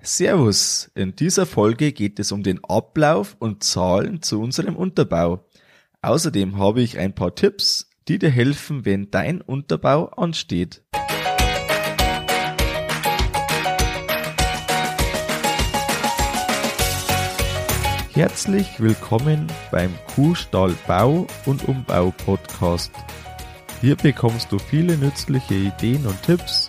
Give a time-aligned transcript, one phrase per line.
[0.00, 5.44] Servus, in dieser Folge geht es um den Ablauf und Zahlen zu unserem Unterbau.
[6.02, 10.82] Außerdem habe ich ein paar Tipps, die dir helfen, wenn dein Unterbau ansteht.
[18.12, 22.92] Herzlich willkommen beim Kuhstall Bau und Umbau Podcast.
[23.80, 26.68] Hier bekommst du viele nützliche Ideen und Tipps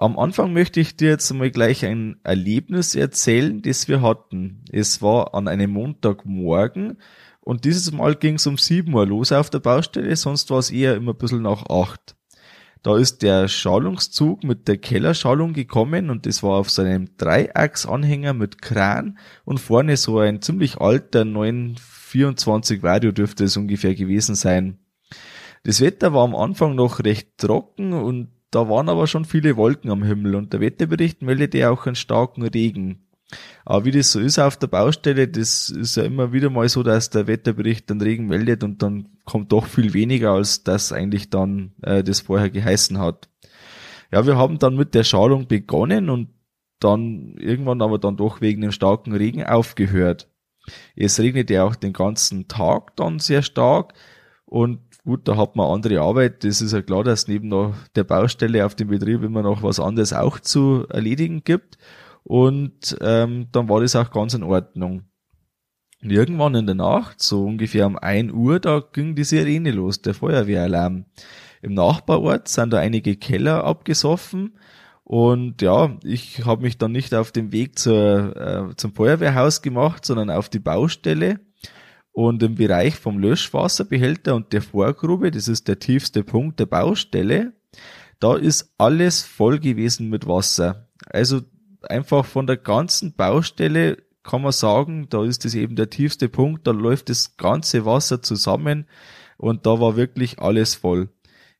[0.00, 4.62] Am Anfang möchte ich dir jetzt mal gleich ein Erlebnis erzählen, das wir hatten.
[4.70, 6.98] Es war an einem Montagmorgen
[7.40, 10.70] und dieses Mal ging es um 7 Uhr los auf der Baustelle, sonst war es
[10.70, 12.14] eher immer ein bisschen nach 8.
[12.84, 18.34] Da ist der Schalungszug mit der Kellerschalung gekommen und das war auf so einem Dreiachsanhänger
[18.34, 24.78] mit Kran und vorne so ein ziemlich alter 924 Vario dürfte es ungefähr gewesen sein.
[25.64, 29.90] Das Wetter war am Anfang noch recht trocken und da waren aber schon viele Wolken
[29.90, 33.04] am Himmel und der Wetterbericht meldete auch einen starken Regen.
[33.64, 36.82] Aber wie das so ist auf der Baustelle, das ist ja immer wieder mal so,
[36.82, 41.28] dass der Wetterbericht dann Regen meldet und dann kommt doch viel weniger, als das eigentlich
[41.28, 43.28] dann äh, das vorher geheißen hat.
[44.10, 46.30] Ja, wir haben dann mit der Schalung begonnen und
[46.80, 50.30] dann irgendwann aber dann doch wegen dem starken Regen aufgehört.
[50.96, 53.92] Es regnete ja auch den ganzen Tag dann sehr stark
[54.46, 56.44] und Gut, da hat man andere Arbeit.
[56.44, 57.50] Das ist ja klar, dass neben
[57.96, 61.78] der Baustelle auf dem Betrieb immer noch was anderes auch zu erledigen gibt.
[62.24, 65.04] Und ähm, dann war das auch ganz in Ordnung.
[66.02, 70.02] Und irgendwann in der Nacht, so ungefähr um ein Uhr, da ging die Sirene los,
[70.02, 71.06] der Feuerwehralarm.
[71.62, 74.58] Im Nachbarort sind da einige Keller abgesoffen.
[75.04, 80.04] Und ja, ich habe mich dann nicht auf den Weg zur, äh, zum Feuerwehrhaus gemacht,
[80.04, 81.40] sondern auf die Baustelle
[82.18, 87.52] und im Bereich vom Löschwasserbehälter und der Vorgrube, das ist der tiefste Punkt der Baustelle,
[88.18, 90.88] da ist alles voll gewesen mit Wasser.
[91.10, 91.42] Also
[91.82, 96.66] einfach von der ganzen Baustelle kann man sagen, da ist es eben der tiefste Punkt,
[96.66, 98.86] da läuft das ganze Wasser zusammen
[99.36, 101.10] und da war wirklich alles voll.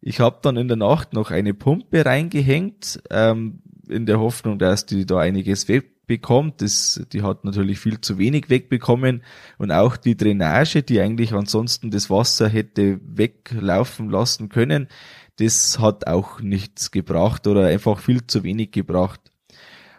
[0.00, 4.86] Ich habe dann in der Nacht noch eine Pumpe reingehängt, ähm, in der Hoffnung, dass
[4.86, 6.60] die da einiges weg bekommt.
[6.60, 9.22] Das, die hat natürlich viel zu wenig wegbekommen
[9.58, 14.88] und auch die Drainage, die eigentlich ansonsten das Wasser hätte weglaufen lassen können,
[15.36, 19.20] das hat auch nichts gebracht oder einfach viel zu wenig gebracht.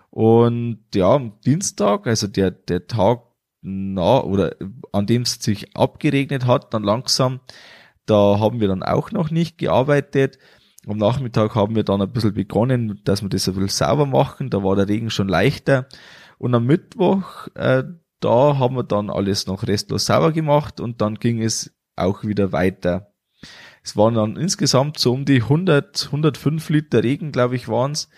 [0.09, 3.22] Und ja, am Dienstag, also der, der Tag
[3.62, 4.56] na, oder
[4.91, 7.40] an dem es sich abgeregnet hat, dann langsam,
[8.06, 10.40] da haben wir dann auch noch nicht gearbeitet.
[10.88, 14.50] Am Nachmittag haben wir dann ein bisschen begonnen, dass wir das ein bisschen sauber machen.
[14.50, 15.88] Da war der Regen schon leichter.
[16.38, 17.84] Und am Mittwoch, äh,
[18.22, 22.51] da haben wir dann alles noch restlos sauber gemacht und dann ging es auch wieder
[22.51, 23.12] weiter.
[23.84, 28.09] Es waren dann insgesamt so um die 100, 105 Liter Regen, glaube ich, waren's.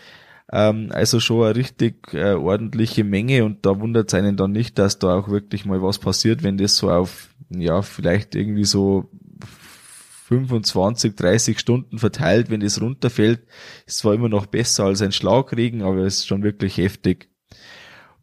[0.52, 4.78] Ähm, also schon eine richtig äh, ordentliche Menge und da wundert es einen dann nicht,
[4.78, 9.10] dass da auch wirklich mal was passiert, wenn das so auf, ja, vielleicht irgendwie so
[10.32, 13.42] 25, 30 Stunden verteilt, wenn es runterfällt.
[13.86, 17.28] Ist zwar immer noch besser als ein Schlagregen, aber es ist schon wirklich heftig.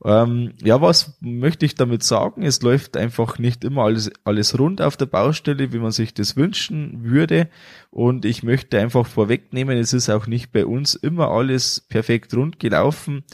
[0.03, 2.43] Ähm, ja, was möchte ich damit sagen?
[2.43, 6.35] Es läuft einfach nicht immer alles, alles rund auf der Baustelle, wie man sich das
[6.35, 7.51] wünschen würde.
[7.91, 12.59] Und ich möchte einfach vorwegnehmen, es ist auch nicht bei uns immer alles perfekt rund
[12.59, 13.25] gelaufen.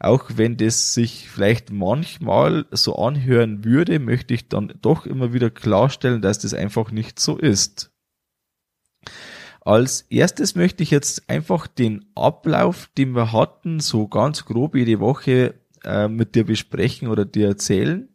[0.00, 5.50] Auch wenn das sich vielleicht manchmal so anhören würde, möchte ich dann doch immer wieder
[5.50, 7.93] klarstellen, dass das einfach nicht so ist.
[9.60, 15.00] Als erstes möchte ich jetzt einfach den Ablauf, den wir hatten, so ganz grob jede
[15.00, 15.54] Woche
[15.84, 18.08] äh, mit dir besprechen oder dir erzählen.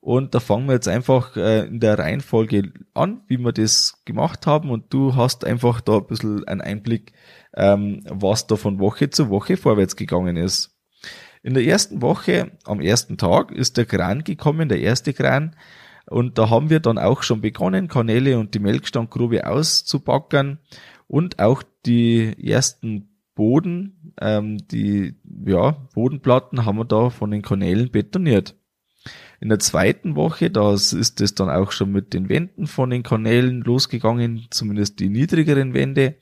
[0.00, 4.46] Und da fangen wir jetzt einfach äh, in der Reihenfolge an, wie wir das gemacht
[4.46, 4.70] haben.
[4.70, 7.12] Und du hast einfach da ein bisschen einen Einblick,
[7.54, 10.74] ähm, was da von Woche zu Woche vorwärts gegangen ist.
[11.42, 15.54] In der ersten Woche, am ersten Tag, ist der Kran gekommen, der erste Kran,
[16.10, 20.58] Und da haben wir dann auch schon begonnen, Kanäle und die Melkstandgrube auszubackern
[21.06, 25.14] und auch die ersten Boden, ähm, die
[25.46, 28.56] ja, Bodenplatten haben wir da von den Kanälen betoniert.
[29.40, 33.04] In der zweiten Woche, da ist es dann auch schon mit den Wänden von den
[33.04, 36.16] Kanälen losgegangen, zumindest die niedrigeren Wände.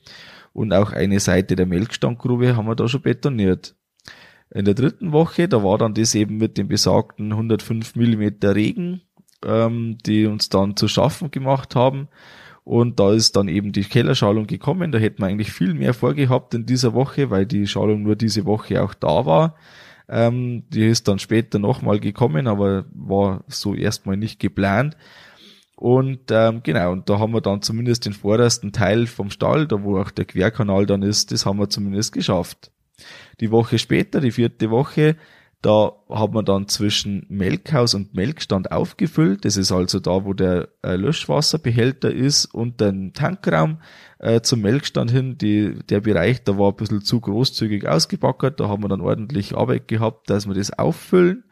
[0.53, 3.75] Und auch eine Seite der Melkstandgrube haben wir da schon betoniert.
[4.51, 9.01] In der dritten Woche, da war dann das eben mit dem besagten 105 Millimeter Regen,
[9.45, 12.07] ähm, die uns dann zu schaffen gemacht haben.
[12.63, 14.91] Und da ist dann eben die Kellerschalung gekommen.
[14.91, 18.45] Da hätten wir eigentlich viel mehr vorgehabt in dieser Woche, weil die Schalung nur diese
[18.45, 19.55] Woche auch da war.
[20.07, 24.97] Ähm, die ist dann später nochmal gekommen, aber war so erstmal nicht geplant.
[25.75, 29.81] Und ähm, genau, und da haben wir dann zumindest den vordersten Teil vom Stall, da
[29.81, 32.69] wo auch der Querkanal dann ist, das haben wir zumindest geschafft.
[33.39, 35.15] Die Woche später, die vierte Woche,
[35.61, 39.43] da hat man dann zwischen Melkhaus und Melkstand aufgefüllt.
[39.43, 43.81] Das ist also da, wo der äh, Löschwasserbehälter ist und den Tankraum
[44.19, 45.37] äh, zum Melkstand hin.
[45.37, 48.61] Die, der Bereich, da war ein bisschen zu großzügig ausgebackert.
[48.61, 51.43] Da haben wir dann ordentlich Arbeit gehabt, dass wir das auffüllen.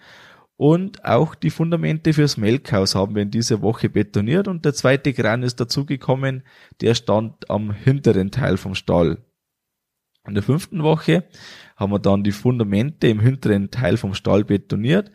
[0.56, 5.14] Und auch die Fundamente fürs Melkhaus haben wir in dieser Woche betoniert und der zweite
[5.14, 6.44] Kran ist dazugekommen,
[6.82, 9.27] der stand am hinteren Teil vom Stall.
[10.28, 11.24] In der fünften Woche
[11.76, 15.12] haben wir dann die Fundamente im hinteren Teil vom Stall betoniert.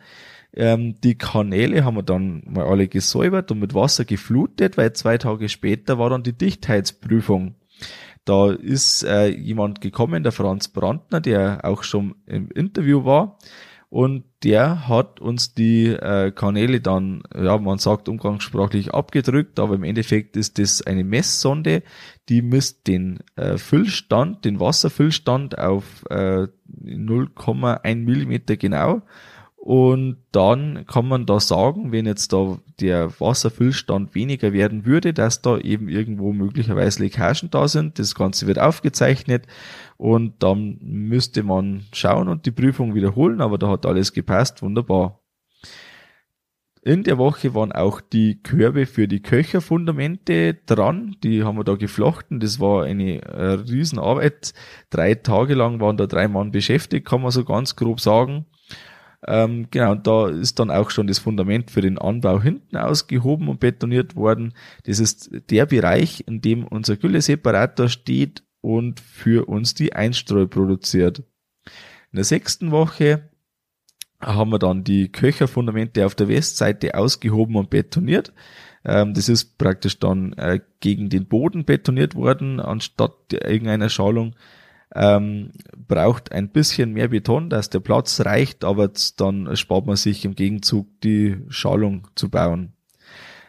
[0.55, 5.17] Ähm, die Kanäle haben wir dann mal alle gesäubert und mit Wasser geflutet, weil zwei
[5.17, 7.55] Tage später war dann die Dichtheitsprüfung.
[8.25, 13.37] Da ist äh, jemand gekommen, der Franz Brandner, der auch schon im Interview war
[13.93, 19.83] und der hat uns die äh, Kanäle dann, ja, man sagt umgangssprachlich abgedrückt, aber im
[19.83, 21.83] Endeffekt ist das eine Messsonde,
[22.27, 26.47] die misst den äh, Füllstand, den Wasserfüllstand auf äh,
[26.83, 29.03] 0,1 Millimeter genau
[29.65, 35.41] und dann kann man da sagen, wenn jetzt da der Wasserfüllstand weniger werden würde, dass
[35.41, 37.97] da eben irgendwo möglicherweise Leckagen da sind.
[37.97, 39.47] Das Ganze wird aufgezeichnet
[39.95, 45.21] und dann müsste man schauen und die Prüfung wiederholen, aber da hat alles gepasst, wunderbar.
[46.81, 51.15] In der Woche waren auch die Körbe für die Köcherfundamente dran.
[51.23, 52.41] Die haben wir da geflochten.
[52.41, 54.53] Das war eine äh, Riesenarbeit.
[54.89, 58.45] Drei Tage lang waren da drei Mann beschäftigt, kann man so ganz grob sagen.
[59.25, 63.47] Ähm, genau, und da ist dann auch schon das Fundament für den Anbau hinten ausgehoben
[63.47, 64.53] und betoniert worden.
[64.83, 71.23] Das ist der Bereich, in dem unser Gülleseparator steht und für uns die Einstreu produziert.
[72.11, 73.29] In der sechsten Woche
[74.19, 78.33] haben wir dann die Köcherfundamente auf der Westseite ausgehoben und betoniert.
[78.85, 84.35] Ähm, das ist praktisch dann äh, gegen den Boden betoniert worden, anstatt irgendeiner Schalung
[84.95, 90.23] ähm, braucht ein bisschen mehr Beton, dass der Platz reicht, aber dann spart man sich
[90.25, 92.73] im Gegenzug die Schalung zu bauen.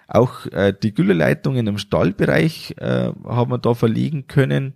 [0.08, 4.74] Auch äh, die Gülleleitungen im Stallbereich äh, haben wir da verlegen können.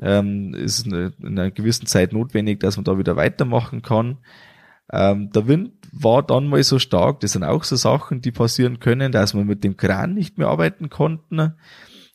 [0.00, 4.18] Ähm, ist in einer gewissen Zeit notwendig, dass man da wieder weitermachen kann.
[4.92, 8.78] Ähm, der Wind war dann mal so stark, das sind auch so Sachen, die passieren
[8.80, 11.54] können, dass wir mit dem Kran nicht mehr arbeiten konnten.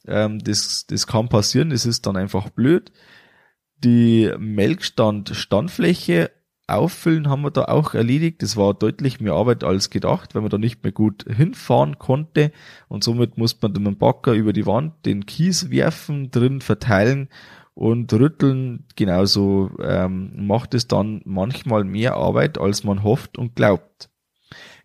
[0.08, 2.92] Ähm, das, das kann passieren, das ist dann einfach blöd.
[3.84, 6.32] Die Melkstand-Standfläche
[6.68, 8.42] auffüllen haben wir da auch erledigt.
[8.42, 12.52] Das war deutlich mehr Arbeit als gedacht, weil man da nicht mehr gut hinfahren konnte.
[12.88, 17.28] Und somit muss man mit dem Backer über die Wand den Kies werfen, drin verteilen
[17.74, 18.86] und rütteln.
[18.96, 24.10] Genauso ähm, macht es dann manchmal mehr Arbeit, als man hofft und glaubt.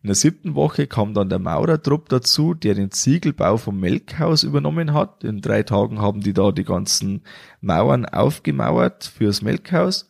[0.09, 4.95] In der siebten Woche kam dann der Maurertrupp dazu, der den Ziegelbau vom Melkhaus übernommen
[4.95, 5.23] hat.
[5.23, 7.21] In drei Tagen haben die da die ganzen
[7.61, 10.09] Mauern aufgemauert fürs Melkhaus.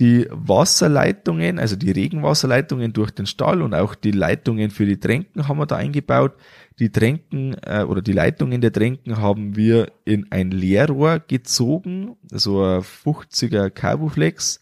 [0.00, 5.46] Die Wasserleitungen, also die Regenwasserleitungen durch den Stall und auch die Leitungen für die Tränken
[5.46, 6.32] haben wir da eingebaut.
[6.80, 12.60] Die Tränken äh, oder die Leitungen der Tränken haben wir in ein Leerrohr gezogen, so
[12.60, 14.58] ein 50er Carboflex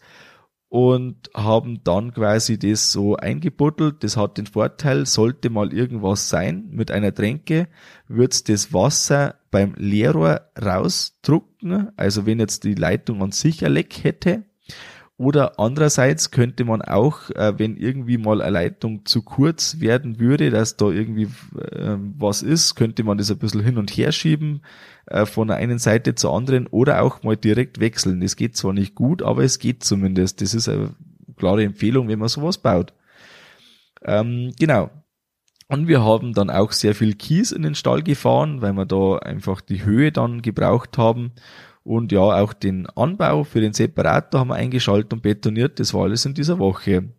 [0.75, 4.03] und haben dann quasi das so eingebuddelt.
[4.03, 7.69] Das hat den Vorteil, sollte mal irgendwas sein mit einer Tränke,
[8.09, 11.93] wird's das Wasser beim Leerrohr rausdrucken.
[11.95, 14.43] Also wenn jetzt die Leitung an sich ein Leck hätte,
[15.15, 20.49] oder andererseits könnte man auch, äh, wenn irgendwie mal eine Leitung zu kurz werden würde,
[20.49, 24.61] dass da irgendwie äh, was ist, könnte man das ein bisschen hin und her schieben
[25.07, 28.21] äh, von der einen Seite zur anderen oder auch mal direkt wechseln.
[28.21, 30.41] Das geht zwar nicht gut, aber es geht zumindest.
[30.41, 30.95] Das ist eine
[31.37, 32.93] klare Empfehlung, wenn man sowas baut.
[34.03, 34.89] Ähm, genau.
[35.67, 39.17] Und wir haben dann auch sehr viel Kies in den Stall gefahren, weil wir da
[39.17, 41.31] einfach die Höhe dann gebraucht haben
[41.85, 45.79] und ja, auch den Anbau für den Separator haben wir eingeschaltet und betoniert.
[45.79, 47.09] Das war alles in dieser Woche.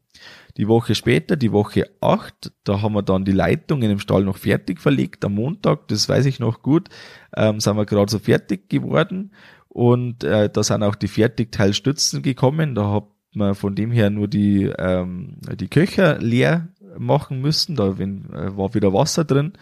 [0.56, 4.38] Die Woche später, die Woche 8, da haben wir dann die Leitungen im Stall noch
[4.38, 5.24] fertig verlegt.
[5.24, 6.88] Am Montag, das weiß ich noch gut,
[7.36, 9.32] ähm, sind wir gerade so fertig geworden.
[9.68, 12.74] Und äh, da sind auch die Fertigteilstützen gekommen.
[12.74, 13.04] Da hat
[13.34, 16.68] man von dem her nur die, ähm, die Köcher leer
[16.98, 17.76] machen müssen.
[17.76, 19.52] Da äh, war wieder Wasser drin.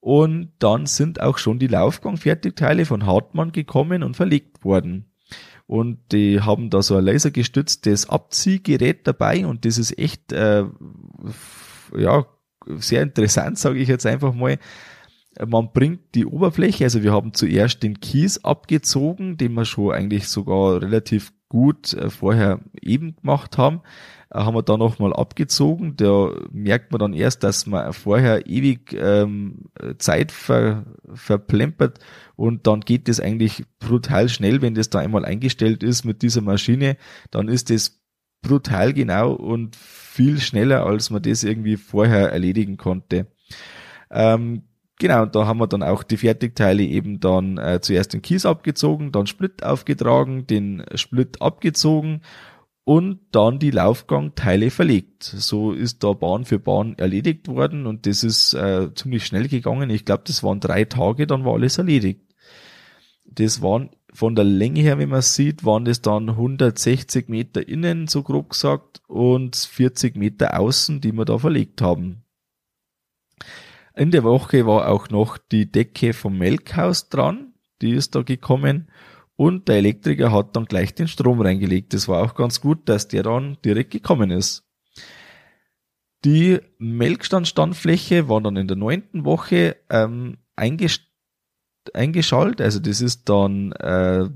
[0.00, 5.09] Und dann sind auch schon die Laufgangfertigteile von Hartmann gekommen und verlegt worden.
[5.70, 10.64] Und die haben da so ein lasergestütztes Abziehgerät dabei und das ist echt, äh,
[11.96, 12.26] ja,
[12.66, 14.58] sehr interessant, sage ich jetzt einfach mal.
[15.46, 20.26] Man bringt die Oberfläche, also wir haben zuerst den Kies abgezogen, den wir schon eigentlich
[20.26, 23.82] sogar relativ gut äh, vorher eben gemacht haben,
[24.32, 25.96] haben wir da nochmal abgezogen.
[25.96, 29.66] Da merkt man dann erst, dass man vorher ewig ähm,
[29.98, 31.98] Zeit ver, verplempert
[32.36, 36.42] und dann geht es eigentlich brutal schnell, wenn das da einmal eingestellt ist mit dieser
[36.42, 36.96] Maschine,
[37.30, 38.00] dann ist das
[38.42, 43.26] brutal genau und viel schneller, als man das irgendwie vorher erledigen konnte.
[44.10, 44.62] Ähm,
[45.00, 49.12] Genau, da haben wir dann auch die Fertigteile eben dann äh, zuerst den Kies abgezogen,
[49.12, 52.20] dann Split aufgetragen, den Split abgezogen
[52.84, 55.22] und dann die Laufgangteile verlegt.
[55.22, 59.90] So ist da Bahn für Bahn erledigt worden und das ist äh, ziemlich schnell gegangen.
[59.90, 62.22] Ich glaube, das waren drei Tage, dann war alles erledigt.
[63.26, 68.08] Das waren von der Länge her, wenn man sieht, waren das dann 160 Meter innen,
[68.08, 72.24] so grob gesagt, und 40 Meter außen, die wir da verlegt haben.
[73.94, 78.90] In der Woche war auch noch die Decke vom Melkhaus dran, die ist da gekommen
[79.40, 81.94] und der Elektriker hat dann gleich den Strom reingelegt.
[81.94, 84.68] Das war auch ganz gut, dass der dann direkt gekommen ist.
[86.26, 94.28] Die Melkstandstandfläche war dann in der neunten Woche ähm, eingeschaltet, also das ist dann äh,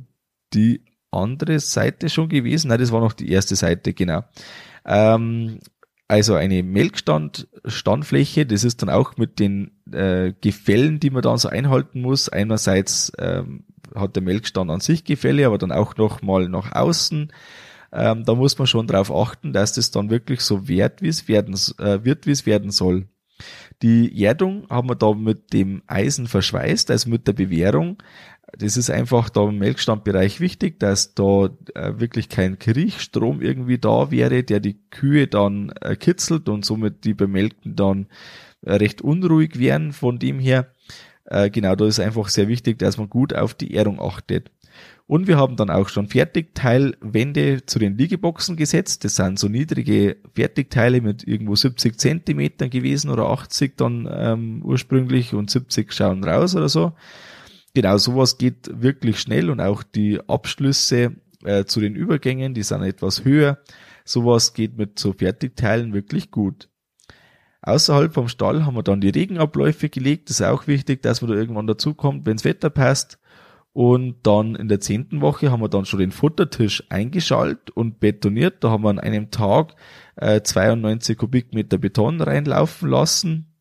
[0.54, 2.68] die andere Seite schon gewesen.
[2.68, 4.24] Nein, das war noch die erste Seite, genau.
[4.86, 5.58] Ähm,
[6.08, 11.50] also eine Melkstand-Standfläche, das ist dann auch mit den äh, Gefällen, die man dann so
[11.50, 12.30] einhalten muss.
[12.30, 17.32] Einerseits ähm, hat der Melkstand an sich Gefälle, aber dann auch noch mal nach außen.
[17.92, 21.28] Ähm, da muss man schon darauf achten, dass das dann wirklich so wert, wie es
[21.28, 23.06] werden äh, wird, wie es werden soll.
[23.82, 28.02] Die Erdung haben wir da mit dem Eisen verschweißt, also mit der Bewährung.
[28.56, 34.10] Das ist einfach da im Melkstandbereich wichtig, dass da äh, wirklich kein Kriechstrom irgendwie da
[34.10, 38.06] wäre, der die Kühe dann äh, kitzelt und somit die Bemelkten dann
[38.62, 39.92] äh, recht unruhig wären.
[39.92, 40.72] Von dem her,
[41.26, 44.50] äh, genau, da ist einfach sehr wichtig, dass man gut auf die Erdung achtet.
[45.06, 49.04] Und wir haben dann auch schon Fertigteilwände zu den Liegeboxen gesetzt.
[49.04, 55.34] Das sind so niedrige Fertigteile mit irgendwo 70 Zentimetern gewesen oder 80 dann ähm, ursprünglich
[55.34, 56.92] und 70 schauen raus oder so.
[57.74, 62.82] Genau, sowas geht wirklich schnell und auch die Abschlüsse äh, zu den Übergängen, die sind
[62.82, 63.58] etwas höher.
[64.06, 66.68] Sowas geht mit so Fertigteilen wirklich gut.
[67.66, 70.28] Außerhalb vom Stall haben wir dann die Regenabläufe gelegt.
[70.28, 73.18] Das ist auch wichtig, dass man da irgendwann dazukommt, wenns Wetter passt.
[73.72, 78.62] Und dann in der zehnten Woche haben wir dann schon den Futtertisch eingeschaltet und betoniert.
[78.62, 79.74] Da haben wir an einem Tag
[80.16, 83.54] äh, 92 Kubikmeter Beton reinlaufen lassen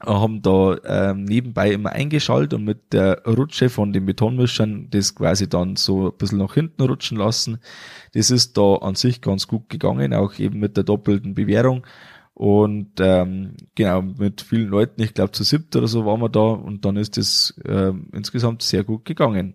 [0.00, 5.48] haben da ähm, nebenbei immer eingeschaltet und mit der Rutsche von den Betonmischern das quasi
[5.48, 7.58] dann so ein bisschen nach hinten rutschen lassen.
[8.12, 11.86] Das ist da an sich ganz gut gegangen, auch eben mit der doppelten Bewährung.
[12.38, 16.40] Und ähm, genau, mit vielen Leuten, ich glaube zu siebt oder so waren wir da
[16.40, 19.54] und dann ist das ähm, insgesamt sehr gut gegangen.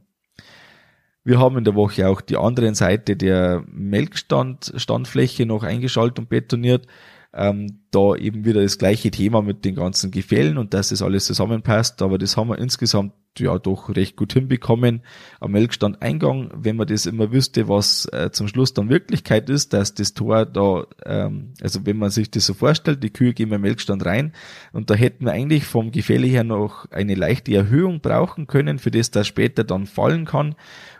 [1.23, 6.29] Wir haben in der Woche auch die anderen Seite der Melkstand, Standfläche noch eingeschaltet und
[6.29, 6.87] betoniert
[7.33, 11.25] ähm, da eben wieder das gleiche Thema mit den ganzen Gefällen und dass das alles
[11.25, 15.03] zusammenpasst, aber das haben wir insgesamt ja doch recht gut hinbekommen.
[15.39, 19.71] Am Melkstand Eingang, wenn man das immer wüsste, was äh, zum Schluss dann Wirklichkeit ist,
[19.71, 23.49] dass das Tor da, ähm, also wenn man sich das so vorstellt, die Kühe gehen
[23.49, 24.33] beim Melkstand rein
[24.73, 28.91] und da hätten wir eigentlich vom Gefälle her noch eine leichte Erhöhung brauchen können, für
[28.91, 30.55] das das später dann fallen kann.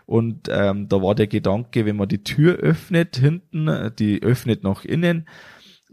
[0.06, 4.84] Und ähm, da war der Gedanke, wenn man die Tür öffnet hinten, die öffnet nach
[4.84, 5.26] innen,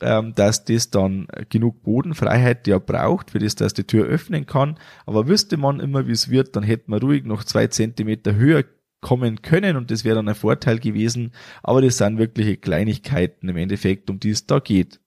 [0.02, 4.78] ähm, dass das dann genug Bodenfreiheit ja braucht, für das, dass die Tür öffnen kann.
[5.06, 8.64] Aber wüsste man immer, wie es wird, dann hätte man ruhig noch zwei Zentimeter höher
[9.02, 11.32] kommen können und das wäre dann ein Vorteil gewesen.
[11.64, 15.00] Aber das sind wirkliche Kleinigkeiten im Endeffekt, um die es da geht.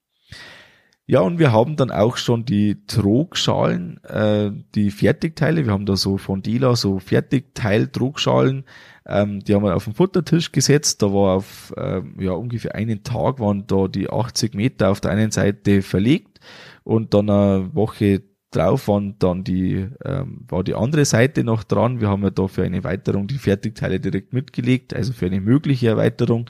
[1.06, 5.66] Ja, und wir haben dann auch schon die Trogschalen, äh, die Fertigteile.
[5.66, 8.64] Wir haben da so von Dela so Fertigteil-Trogschalen.
[9.06, 11.02] Ähm, die haben wir auf den Futtertisch gesetzt.
[11.02, 15.10] Da war auf ähm, ja ungefähr einen Tag waren da die 80 Meter auf der
[15.10, 16.40] einen Seite verlegt
[16.84, 22.00] und dann eine Woche drauf waren dann die ähm, war die andere Seite noch dran.
[22.00, 25.88] Wir haben ja da für eine Erweiterung die Fertigteile direkt mitgelegt, also für eine mögliche
[25.88, 26.48] Erweiterung.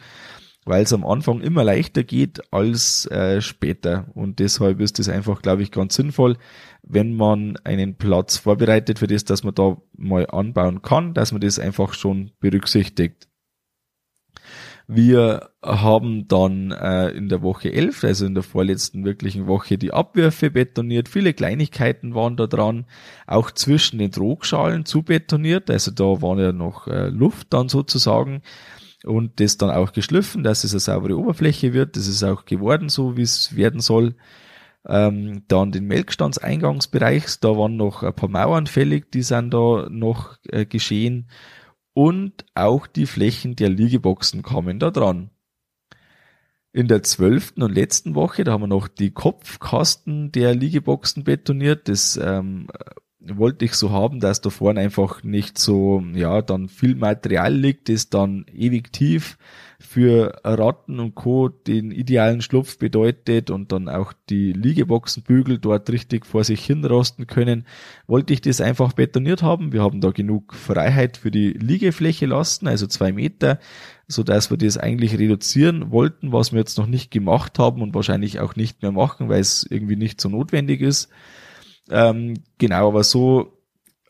[0.64, 4.06] Weil es am Anfang immer leichter geht als äh, später.
[4.14, 6.36] Und deshalb ist es einfach, glaube ich, ganz sinnvoll,
[6.82, 11.40] wenn man einen Platz vorbereitet für das, dass man da mal anbauen kann, dass man
[11.40, 13.28] das einfach schon berücksichtigt.
[14.88, 19.92] Wir haben dann äh, in der Woche 11, also in der vorletzten wirklichen Woche, die
[19.92, 21.08] Abwürfe betoniert.
[21.08, 22.84] Viele Kleinigkeiten waren da dran,
[23.26, 25.70] auch zwischen den Trogschalen zu betoniert.
[25.70, 28.42] Also da war ja noch äh, Luft dann sozusagen
[29.04, 31.96] und das dann auch geschliffen, dass es eine saubere Oberfläche wird.
[31.96, 34.14] Das ist auch geworden, so wie es werden soll.
[34.86, 40.38] Ähm, dann den Melkstandseingangsbereich, da waren noch ein paar Mauern fällig, die sind da noch
[40.48, 41.28] äh, geschehen.
[41.94, 45.30] Und auch die Flächen der Liegeboxen kamen da dran.
[46.72, 51.88] In der zwölften und letzten Woche, da haben wir noch die Kopfkasten der Liegeboxen betoniert.
[51.88, 52.68] Das ähm,
[53.26, 57.88] wollte ich so haben, dass da vorne einfach nicht so, ja, dann viel Material liegt,
[57.88, 59.38] das dann ewig tief
[59.82, 61.48] für Ratten und Co.
[61.48, 67.66] den idealen Schlupf bedeutet und dann auch die Liegeboxenbügel dort richtig vor sich hinrosten können,
[68.06, 69.72] wollte ich das einfach betoniert haben.
[69.72, 73.58] Wir haben da genug Freiheit für die Liegefläche lassen, also zwei Meter,
[74.06, 77.94] so dass wir das eigentlich reduzieren wollten, was wir jetzt noch nicht gemacht haben und
[77.94, 81.10] wahrscheinlich auch nicht mehr machen, weil es irgendwie nicht so notwendig ist.
[81.92, 83.58] Ähm, genau, aber so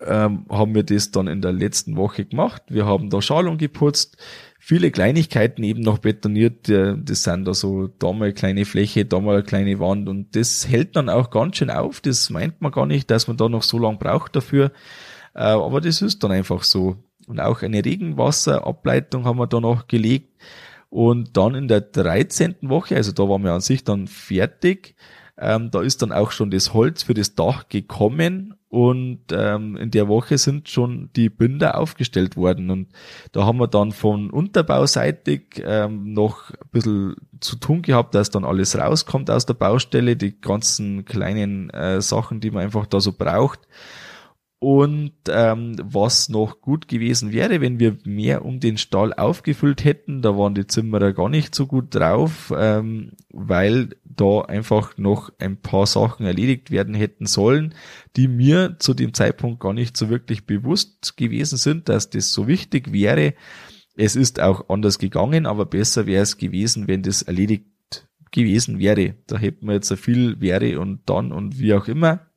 [0.00, 2.62] ähm, haben wir das dann in der letzten Woche gemacht.
[2.68, 4.16] Wir haben da Schalung geputzt,
[4.58, 6.68] viele Kleinigkeiten eben noch betoniert.
[6.68, 10.36] Das sind da so da mal eine kleine Fläche, da mal eine kleine Wand und
[10.36, 12.00] das hält dann auch ganz schön auf.
[12.00, 14.72] Das meint man gar nicht, dass man da noch so lang braucht dafür.
[15.34, 16.96] Äh, aber das ist dann einfach so.
[17.26, 20.28] Und auch eine Regenwasserableitung haben wir da noch gelegt.
[20.90, 22.56] Und dann in der 13.
[22.62, 24.94] Woche, also da waren wir an sich dann fertig,
[25.38, 29.90] ähm, da ist dann auch schon das Holz für das Dach gekommen und ähm, in
[29.90, 32.88] der Woche sind schon die Binder aufgestellt worden und
[33.32, 38.44] da haben wir dann von unterbauseitig ähm, noch ein bisschen zu tun gehabt, dass dann
[38.44, 43.12] alles rauskommt aus der Baustelle, die ganzen kleinen äh, Sachen, die man einfach da so
[43.12, 43.60] braucht.
[44.62, 50.22] Und ähm, was noch gut gewesen wäre, wenn wir mehr um den Stall aufgefüllt hätten,
[50.22, 55.56] da waren die Zimmerer gar nicht so gut drauf, ähm, weil da einfach noch ein
[55.56, 57.74] paar Sachen erledigt werden hätten sollen,
[58.14, 62.46] die mir zu dem Zeitpunkt gar nicht so wirklich bewusst gewesen sind, dass das so
[62.46, 63.34] wichtig wäre.
[63.96, 67.66] Es ist auch anders gegangen, aber besser wäre es gewesen, wenn das erledigt
[68.30, 69.16] gewesen wäre.
[69.26, 72.28] Da hätten wir jetzt so viel wäre und dann und wie auch immer.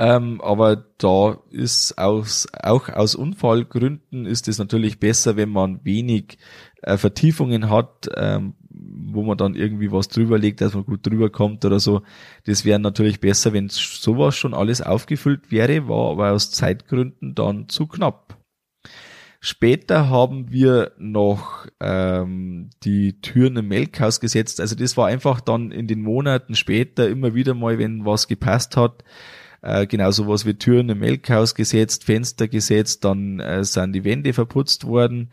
[0.00, 6.38] Ähm, aber da ist aus, auch aus Unfallgründen ist es natürlich besser, wenn man wenig
[6.82, 11.30] äh, Vertiefungen hat, ähm, wo man dann irgendwie was drüber legt, dass man gut drüber
[11.30, 12.02] kommt oder so.
[12.46, 17.68] Das wäre natürlich besser, wenn sowas schon alles aufgefüllt wäre, war aber aus Zeitgründen dann
[17.68, 18.36] zu knapp.
[19.40, 24.60] Später haben wir noch ähm, die Türen im Melkhaus gesetzt.
[24.60, 28.76] Also das war einfach dann in den Monaten später immer wieder mal, wenn was gepasst
[28.76, 29.04] hat,
[29.62, 34.32] äh, genau sowas wie Türen im Melkhaus gesetzt, Fenster gesetzt, dann äh, sind die Wände
[34.32, 35.30] verputzt worden.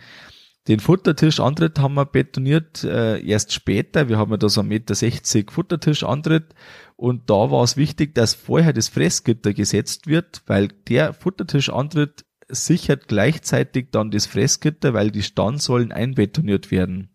[0.67, 4.09] Den Futtertisch Antritt haben wir betoniert äh, erst später.
[4.09, 6.55] Wir haben ja da so 1,60 Meter Futtertisch Antritt
[6.95, 12.25] und da war es wichtig, dass vorher das Fressgitter gesetzt wird, weil der Futtertisch Antritt
[12.47, 17.09] sichert gleichzeitig dann das Fressgitter, weil die Standsäulen einbetoniert werden.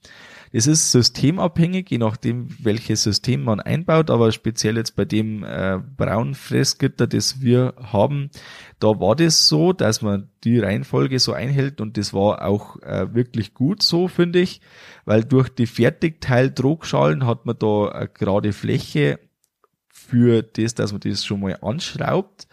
[0.52, 5.78] Es ist systemabhängig, je nachdem, welches System man einbaut, aber speziell jetzt bei dem äh,
[5.96, 8.30] Braunfressgitter, das wir haben,
[8.80, 13.14] da war das so, dass man die Reihenfolge so einhält und das war auch äh,
[13.14, 14.60] wirklich gut so, finde ich,
[15.04, 19.20] weil durch die Fertigteil-Drogschalen hat man da eine gerade Fläche
[19.88, 22.48] für das, dass man das schon mal anschraubt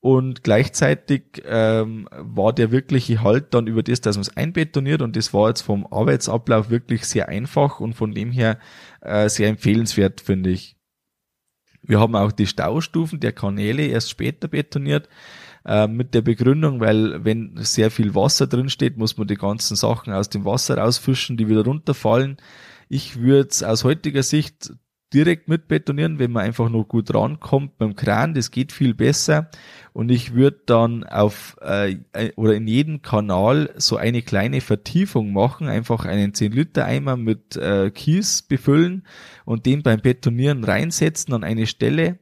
[0.00, 5.16] und gleichzeitig ähm, war der wirkliche Halt dann über das, dass man es einbetoniert und
[5.16, 8.58] das war jetzt vom Arbeitsablauf wirklich sehr einfach und von dem her
[9.00, 10.76] äh, sehr empfehlenswert, finde ich.
[11.82, 15.08] Wir haben auch die Staustufen der Kanäle erst später betoniert
[15.64, 19.74] äh, mit der Begründung, weil wenn sehr viel Wasser drin steht, muss man die ganzen
[19.74, 22.36] Sachen aus dem Wasser rausfischen, die wieder runterfallen.
[22.88, 24.72] Ich würde es aus heutiger Sicht
[25.12, 29.50] direkt mit betonieren, wenn man einfach nur gut rankommt beim Kran, das geht viel besser.
[29.92, 31.96] Und ich würde dann auf äh,
[32.36, 37.56] oder in jedem Kanal so eine kleine Vertiefung machen, einfach einen 10 Liter Eimer mit
[37.56, 39.06] äh, Kies befüllen
[39.44, 42.18] und den beim Betonieren reinsetzen an eine Stelle.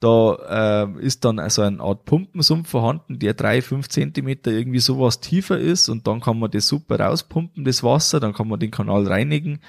[0.00, 5.20] Da äh, ist dann also eine Art Pumpensumpf vorhanden, der drei, fünf Zentimeter irgendwie sowas
[5.20, 8.70] tiefer ist und dann kann man das super rauspumpen, das Wasser, dann kann man den
[8.70, 9.60] Kanal reinigen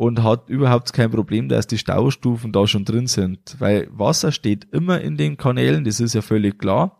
[0.00, 4.66] und hat überhaupt kein Problem, dass die Staustufen da schon drin sind, weil Wasser steht
[4.72, 6.98] immer in den Kanälen, das ist ja völlig klar.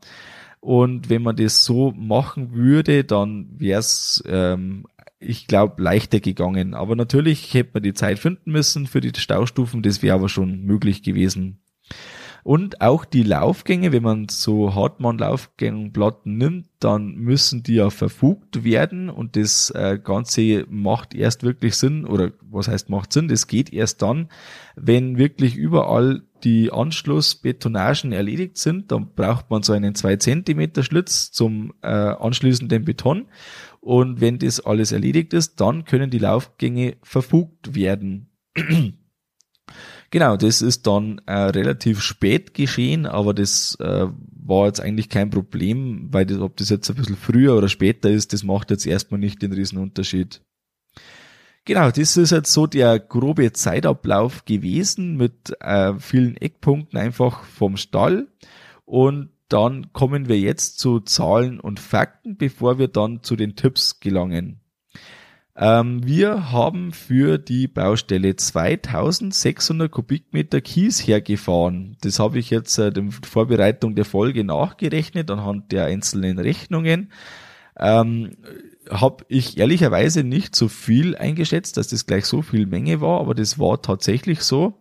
[0.61, 4.85] Und wenn man das so machen würde, dann wäre es ähm,
[5.19, 6.75] ich glaube, leichter gegangen.
[6.75, 10.67] Aber natürlich hätte man die Zeit finden müssen für die Staustufen, das wäre aber schon
[10.67, 11.63] möglich gewesen.
[12.43, 19.11] Und auch die Laufgänge, wenn man so Hartmann-Laufgangplatten nimmt, dann müssen die ja verfugt werden
[19.11, 23.73] und das äh, Ganze macht erst wirklich Sinn, oder was heißt macht Sinn, das geht
[23.73, 24.29] erst dann,
[24.77, 31.31] wenn wirklich überall die Anschlussbetonagen erledigt sind, dann braucht man so einen 2 Zentimeter Schlitz
[31.31, 33.27] zum äh, anschließenden Beton.
[33.81, 38.31] Und wenn das alles erledigt ist, dann können die Laufgänge verfugt werden.
[40.11, 45.31] Genau, das ist dann äh, relativ spät geschehen, aber das äh, war jetzt eigentlich kein
[45.31, 48.87] Problem, weil das, ob das jetzt ein bisschen früher oder später ist, das macht jetzt
[48.87, 50.43] erstmal nicht den riesen Unterschied.
[51.65, 57.77] Genau, das ist jetzt so der grobe Zeitablauf gewesen mit äh, vielen Eckpunkten einfach vom
[57.77, 58.29] Stall.
[58.87, 64.01] Und dann kommen wir jetzt zu Zahlen und Fakten, bevor wir dann zu den Tipps
[64.01, 64.61] gelangen.
[65.61, 71.99] Ähm, wir haben für die Baustelle 2600 Kubikmeter Kies hergefahren.
[72.01, 77.13] Das habe ich jetzt äh, in Vorbereitung der Folge nachgerechnet anhand der einzelnen Rechnungen.
[77.79, 78.39] Ähm,
[78.91, 83.35] habe ich ehrlicherweise nicht so viel eingeschätzt, dass das gleich so viel Menge war, aber
[83.35, 84.81] das war tatsächlich so.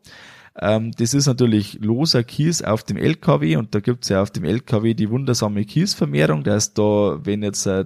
[0.61, 4.43] Ähm, das ist natürlich loser Kies auf dem LKW und da gibt's ja auf dem
[4.43, 7.85] LKW die wundersame Kiesvermehrung, dass da, wenn jetzt äh,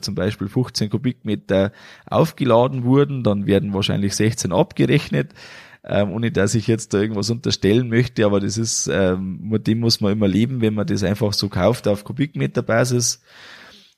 [0.00, 1.72] zum Beispiel 15 Kubikmeter
[2.06, 5.32] aufgeladen wurden, dann werden wahrscheinlich 16 abgerechnet.
[5.84, 9.80] Ähm, ohne dass ich jetzt da irgendwas unterstellen möchte, aber das ist, ähm, mit dem
[9.80, 13.20] muss man immer leben, wenn man das einfach so kauft auf Kubikmeterbasis.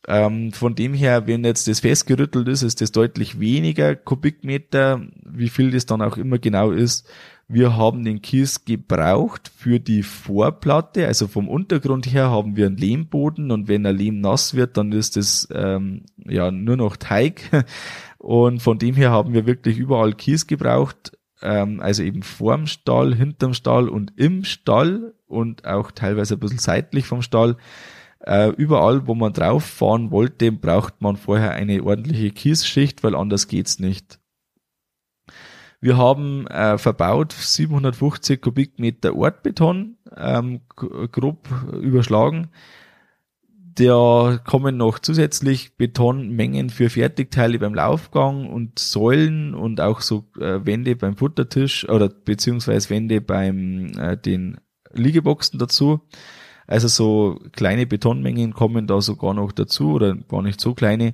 [0.07, 5.48] Ähm, von dem her, wenn jetzt das festgerüttelt ist, ist das deutlich weniger Kubikmeter, wie
[5.48, 7.07] viel das dann auch immer genau ist.
[7.47, 12.79] Wir haben den Kies gebraucht für die Vorplatte, also vom Untergrund her haben wir einen
[12.79, 17.43] Lehmboden und wenn der Lehm nass wird, dann ist das ähm, ja nur noch Teig.
[18.19, 23.15] Und von dem her haben wir wirklich überall Kies gebraucht, ähm, also eben vorm Stall,
[23.15, 27.59] hinterm Stall und im Stall und auch teilweise ein bisschen seitlich vom Stall.
[28.21, 33.47] Äh, überall, wo man drauf fahren wollte, braucht man vorher eine ordentliche Kiesschicht, weil anders
[33.47, 34.19] geht's nicht.
[35.85, 41.47] Wir haben äh, verbaut 750 Kubikmeter Ortbeton, ähm, grob
[41.79, 42.49] überschlagen.
[43.75, 50.64] Da kommen noch zusätzlich Betonmengen für Fertigteile beim Laufgang und Säulen und auch so äh,
[50.64, 54.57] Wände beim Futtertisch oder beziehungsweise Wände beim äh, den
[54.94, 56.01] Liegeboxen dazu.
[56.66, 61.12] Also so kleine Betonmengen kommen da sogar noch dazu oder gar nicht so kleine.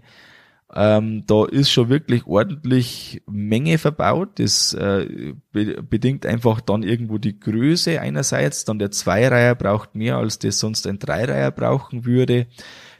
[0.72, 4.38] Ähm, da ist schon wirklich ordentlich Menge verbaut.
[4.38, 8.64] Das äh, be bedingt einfach dann irgendwo die Größe einerseits.
[8.64, 12.46] Dann der Zweireiher braucht mehr, als das sonst ein Dreireiher brauchen würde.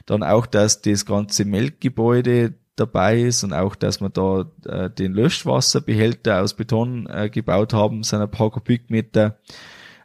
[0.05, 5.13] Dann auch, dass das ganze Melkgebäude dabei ist und auch, dass wir da äh, den
[5.13, 9.37] Löschwasserbehälter aus Beton äh, gebaut haben, sind ein paar Kubikmeter.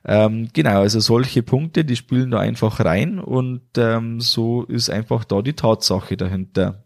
[0.05, 5.25] Ähm, genau, also solche Punkte, die spielen da einfach rein und ähm, so ist einfach
[5.25, 6.86] da die Tatsache dahinter.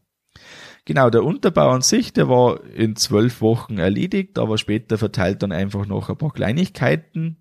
[0.90, 5.52] Genau, der Unterbau an sich, der war in zwölf Wochen erledigt, aber später verteilt dann
[5.52, 7.36] einfach noch ein paar Kleinigkeiten.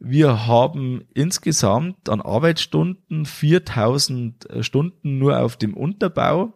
[0.00, 6.54] Wir haben insgesamt an Arbeitsstunden 4000 Stunden nur auf dem Unterbau.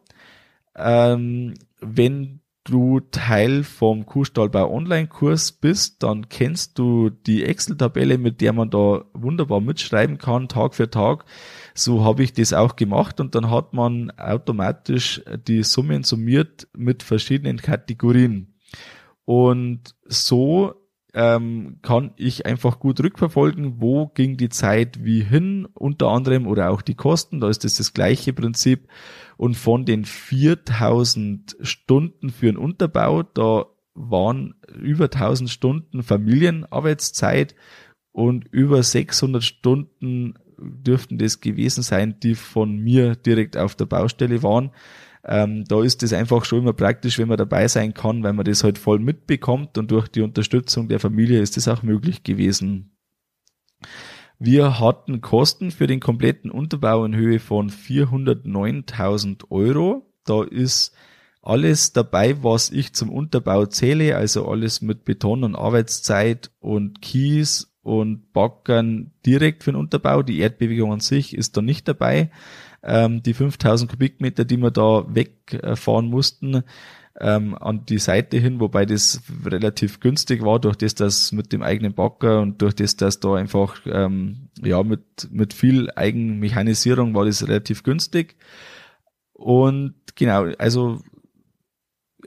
[0.75, 8.53] Ähm, wenn du Teil vom Kuhstallbau Online-Kurs bist, dann kennst du die Excel-Tabelle, mit der
[8.53, 11.25] man da wunderbar mitschreiben kann, Tag für Tag.
[11.75, 17.03] So habe ich das auch gemacht und dann hat man automatisch die Summen summiert mit
[17.03, 18.55] verschiedenen Kategorien.
[19.25, 20.75] Und so
[21.17, 26.71] ähm, kann ich einfach gut rückverfolgen, wo ging die Zeit wie hin, unter anderem oder
[26.71, 27.41] auch die Kosten.
[27.41, 28.87] Da ist das das gleiche Prinzip.
[29.39, 37.55] Und von den 4000 Stunden für einen Unterbau, da waren über 1000 Stunden Familienarbeitszeit
[38.13, 44.43] und über 600 Stunden dürften das gewesen sein, die von mir direkt auf der Baustelle
[44.43, 44.71] waren.
[45.29, 48.45] Ähm, da ist es einfach schon immer praktisch, wenn man dabei sein kann, weil man
[48.45, 52.97] das halt voll mitbekommt und durch die Unterstützung der Familie ist das auch möglich gewesen.
[54.39, 60.13] Wir hatten Kosten für den kompletten Unterbau in Höhe von 409.000 Euro.
[60.25, 60.95] Da ist
[61.43, 67.73] alles dabei, was ich zum Unterbau zähle, also alles mit Beton und Arbeitszeit und Kies
[67.83, 70.23] und Backern direkt für den Unterbau.
[70.23, 72.31] Die Erdbewegung an sich ist da nicht dabei.
[72.83, 76.63] Ähm, die 5000 Kubikmeter, die wir da wegfahren mussten,
[77.19, 81.63] ähm, an die Seite hin, wobei das relativ günstig war, durch das, dass mit dem
[81.63, 87.25] eigenen Backer und durch das, dass da einfach ähm, ja mit mit viel Eigenmechanisierung war
[87.25, 88.37] das relativ günstig.
[89.33, 91.01] Und genau, also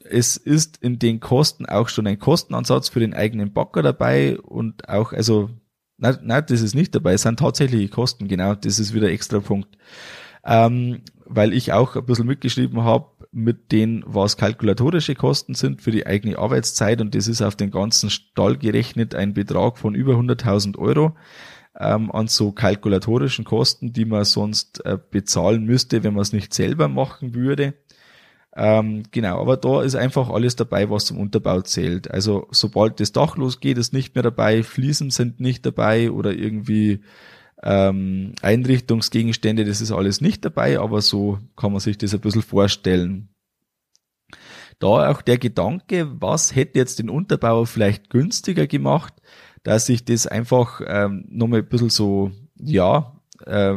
[0.04, 4.90] es ist in den Kosten auch schon ein Kostenansatz für den eigenen Backer dabei und
[4.90, 5.50] auch, also,
[5.98, 9.40] nein, nein das ist nicht dabei, es sind tatsächliche Kosten, genau, das ist wieder extra
[9.40, 9.78] Punkt.
[10.46, 15.92] Ähm, weil ich auch ein bisschen mitgeschrieben habe mit den, was kalkulatorische Kosten sind für
[15.92, 20.14] die eigene Arbeitszeit und das ist auf den ganzen Stall gerechnet ein Betrag von über
[20.14, 21.16] 100.000 Euro
[21.80, 26.54] ähm, an so kalkulatorischen Kosten, die man sonst äh, bezahlen müsste, wenn man es nicht
[26.54, 27.76] selber machen würde.
[28.56, 32.10] Ähm, genau, aber da ist einfach alles dabei, was zum Unterbau zählt.
[32.10, 37.02] Also sobald das Dach losgeht, ist nicht mehr dabei, Fliesen sind nicht dabei oder irgendwie
[37.64, 42.42] ähm, Einrichtungsgegenstände, das ist alles nicht dabei, aber so kann man sich das ein bisschen
[42.42, 43.30] vorstellen.
[44.80, 49.14] Da auch der Gedanke, was hätte jetzt den Unterbau vielleicht günstiger gemacht,
[49.64, 53.76] dass ich das einfach ähm, nochmal ein bisschen so, ja, äh,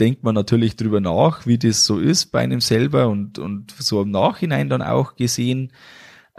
[0.00, 4.02] denkt man natürlich drüber nach, wie das so ist bei einem selber und, und so
[4.02, 5.72] im Nachhinein dann auch gesehen,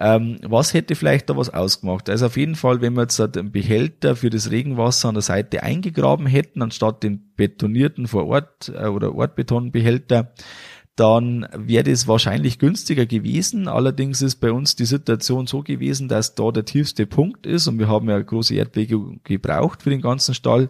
[0.02, 2.10] ähm, was hätte vielleicht da was ausgemacht?
[2.10, 5.62] Also auf jeden Fall, wenn wir jetzt einen Behälter für das Regenwasser an der Seite
[5.62, 10.32] eingegraben hätten, anstatt den betonierten vor Ort äh, oder Ortbetonbehälter,
[10.96, 13.68] dann wäre das wahrscheinlich günstiger gewesen.
[13.68, 17.78] Allerdings ist bei uns die Situation so gewesen, dass da der tiefste Punkt ist und
[17.78, 20.70] wir haben ja große Erdbeben gebraucht für den ganzen Stall.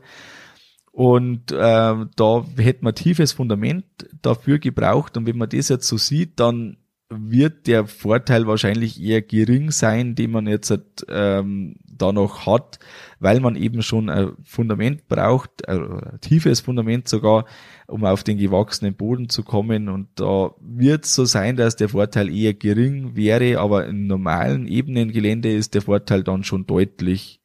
[0.91, 3.85] Und äh, da hätte man tiefes Fundament
[4.23, 5.17] dafür gebraucht.
[5.17, 6.77] Und wenn man das jetzt so sieht, dann
[7.09, 10.71] wird der Vorteil wahrscheinlich eher gering sein, den man jetzt
[11.09, 12.79] ähm, da noch hat,
[13.19, 17.45] weil man eben schon ein Fundament braucht, ein tiefes Fundament sogar,
[17.87, 19.89] um auf den gewachsenen Boden zu kommen.
[19.89, 24.67] Und da wird es so sein, dass der Vorteil eher gering wäre, aber im normalen
[24.67, 27.41] Ebenengelände ist der Vorteil dann schon deutlich.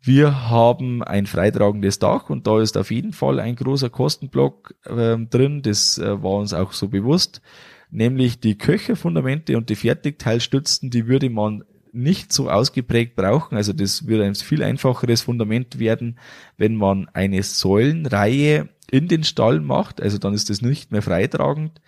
[0.00, 5.16] Wir haben ein freitragendes Dach und da ist auf jeden Fall ein großer Kostenblock äh,
[5.18, 5.62] drin.
[5.62, 7.42] Das äh, war uns auch so bewusst
[7.90, 13.56] nämlich die Köcherfundamente und die Fertigteilstützen, die würde man nicht so ausgeprägt brauchen.
[13.56, 16.18] Also das würde ein viel einfacheres Fundament werden,
[16.56, 20.00] wenn man eine Säulenreihe in den Stall macht.
[20.02, 21.80] Also dann ist das nicht mehr freitragend.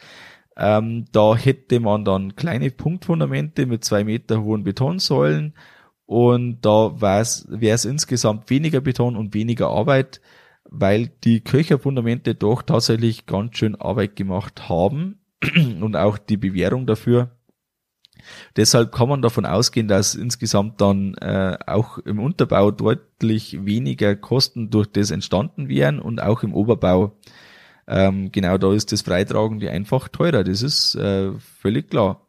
[0.56, 5.54] Ähm, da hätte man dann kleine Punktfundamente mit zwei Meter hohen Betonsäulen
[6.06, 7.20] und da wäre
[7.74, 10.20] es insgesamt weniger Beton und weniger Arbeit,
[10.64, 15.20] weil die Köcherfundamente doch tatsächlich ganz schön Arbeit gemacht haben
[15.80, 17.30] und auch die Bewährung dafür.
[18.56, 24.70] Deshalb kann man davon ausgehen, dass insgesamt dann äh, auch im Unterbau deutlich weniger Kosten
[24.70, 27.16] durch das entstanden wären und auch im Oberbau.
[27.86, 32.26] Ähm, genau da ist das Freitragende einfach teurer, das ist äh, völlig klar.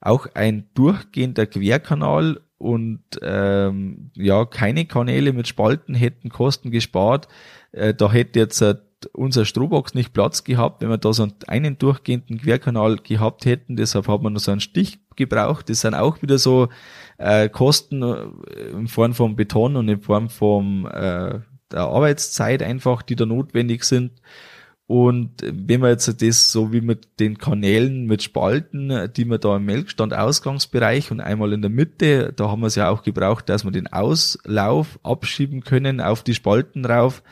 [0.00, 7.28] Auch ein durchgehender Querkanal und ähm, ja keine Kanäle mit Spalten hätten Kosten gespart.
[7.72, 8.76] Äh, da hätte jetzt äh,
[9.12, 13.76] unser Strohbox nicht Platz gehabt, wenn wir da so einen durchgehenden Querkanal gehabt hätten.
[13.76, 15.68] Deshalb hat man noch so einen Stich gebraucht.
[15.68, 16.68] Das sind auch wieder so
[17.18, 23.02] äh, Kosten äh, in Form von Beton und in Form von äh, der Arbeitszeit einfach,
[23.02, 24.12] die da notwendig sind.
[24.90, 29.54] Und wenn man jetzt das so wie mit den Kanälen mit Spalten, die man da
[29.54, 33.48] im Melkstand Ausgangsbereich und einmal in der Mitte, da haben wir es ja auch gebraucht,
[33.48, 37.22] dass wir den Auslauf abschieben können auf die Spalten rauf.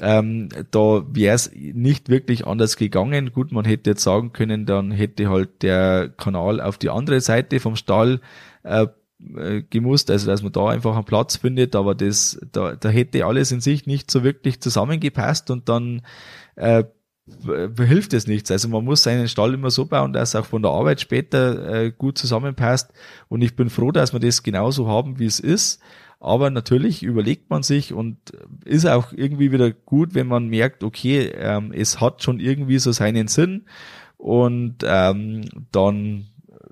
[0.00, 3.32] Ähm, da wäre es nicht wirklich anders gegangen.
[3.32, 7.58] Gut, man hätte jetzt sagen können, dann hätte halt der Kanal auf die andere Seite
[7.58, 8.20] vom Stall
[8.62, 8.86] äh,
[9.36, 13.26] äh, gemusst, also dass man da einfach einen Platz findet, aber das, da, da hätte
[13.26, 16.02] alles in sich nicht so wirklich zusammengepasst und dann
[16.54, 16.84] äh,
[17.76, 18.50] hilft es nichts.
[18.50, 21.68] Also man muss seinen Stall immer so bauen, dass er auch von der Arbeit später
[21.68, 22.92] äh, gut zusammenpasst.
[23.28, 25.80] Und ich bin froh, dass wir das genauso haben, wie es ist.
[26.20, 28.16] Aber natürlich überlegt man sich und
[28.64, 32.90] ist auch irgendwie wieder gut, wenn man merkt, okay, ähm, es hat schon irgendwie so
[32.90, 33.66] seinen Sinn
[34.16, 36.26] und ähm, dann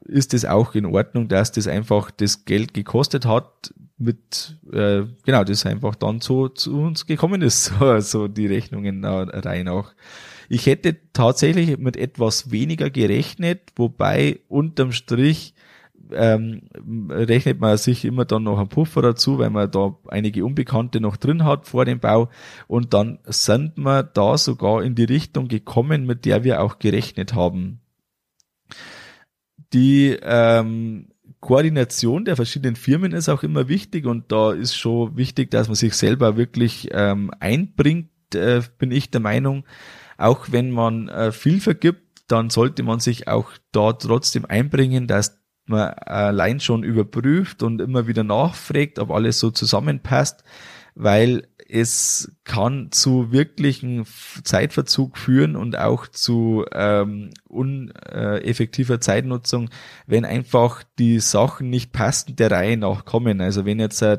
[0.04, 5.44] ist es auch in Ordnung, dass das einfach das Geld gekostet hat, mit äh, genau
[5.44, 9.92] das einfach dann so zu uns gekommen ist, so, so die Rechnungen rein auch.
[10.48, 15.54] Ich hätte tatsächlich mit etwas weniger gerechnet, wobei unterm Strich
[16.12, 16.62] ähm,
[17.10, 21.16] rechnet man sich immer dann noch einen Puffer dazu, weil man da einige Unbekannte noch
[21.16, 22.28] drin hat vor dem Bau
[22.66, 27.34] und dann sind wir da sogar in die Richtung gekommen, mit der wir auch gerechnet
[27.34, 27.80] haben.
[29.72, 31.08] Die ähm,
[31.40, 35.74] Koordination der verschiedenen Firmen ist auch immer wichtig und da ist schon wichtig, dass man
[35.74, 39.64] sich selber wirklich ähm, einbringt, äh, bin ich der Meinung.
[40.18, 45.38] Auch wenn man äh, viel vergibt, dann sollte man sich auch da trotzdem einbringen, dass
[45.68, 50.44] man allein schon überprüft und immer wieder nachfragt, ob alles so zusammenpasst.
[50.96, 54.06] weil es kann zu wirklichen
[54.44, 59.68] Zeitverzug führen und auch zu ähm, uneffektiver Zeitnutzung,
[60.06, 63.40] wenn einfach die Sachen nicht passend der Reihe nach kommen.
[63.40, 64.18] Also wenn jetzt äh,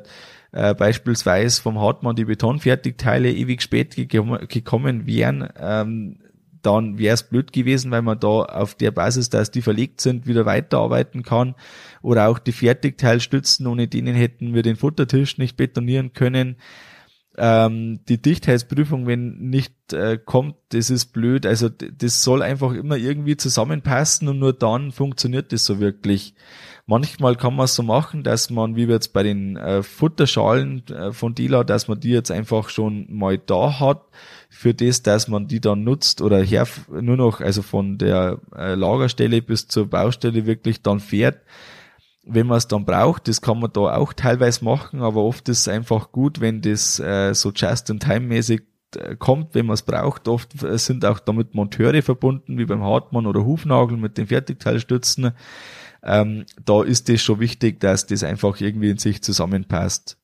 [0.52, 6.20] beispielsweise vom Hartmann die Betonfertigteile ewig spät gekommen wären, ähm,
[6.62, 10.28] dann wäre es blöd gewesen, weil man da auf der Basis, dass die verlegt sind,
[10.28, 11.56] wieder weiterarbeiten kann.
[12.02, 16.58] Oder auch die Fertigteilstützen, ohne denen hätten wir den Futtertisch nicht betonieren können.
[17.40, 21.46] Ähm, die Dichtheitsprüfung, wenn nicht äh, kommt, das ist blöd.
[21.46, 26.34] Also das soll einfach immer irgendwie zusammenpassen und nur dann funktioniert das so wirklich.
[26.88, 30.88] Manchmal kann man es so machen, dass man, wie wir jetzt bei den äh, Futterschalen
[30.88, 34.06] äh, von Dila, dass man die jetzt einfach schon mal da hat,
[34.58, 38.76] für das, dass man die dann nutzt oder her, nur noch, also von der äh,
[38.76, 41.38] Lagerstelle bis zur Baustelle wirklich dann fährt
[42.30, 45.62] wenn man es dann braucht, das kann man da auch teilweise machen, aber oft ist
[45.62, 48.64] es einfach gut, wenn das äh, so just-in-time-mäßig
[48.96, 50.28] äh, kommt, wenn man es braucht.
[50.28, 55.32] Oft äh, sind auch damit Monteure verbunden, wie beim Hartmann oder Hufnagel mit den Fertigteilstützen.
[56.04, 60.18] Ähm, da ist es schon wichtig, dass das einfach irgendwie in sich zusammenpasst.